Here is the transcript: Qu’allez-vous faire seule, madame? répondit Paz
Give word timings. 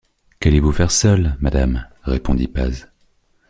Qu’allez-vous 0.39 0.71
faire 0.71 0.89
seule, 0.89 1.37
madame? 1.41 1.87
répondit 2.01 2.47
Paz 2.47 2.87